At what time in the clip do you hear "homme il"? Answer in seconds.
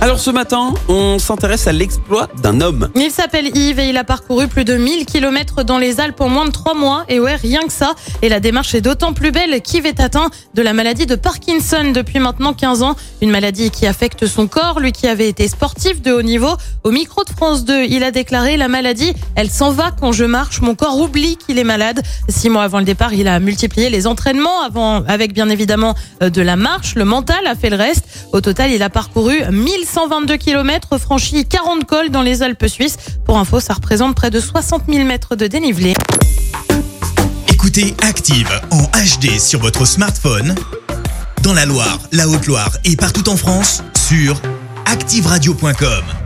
2.60-3.10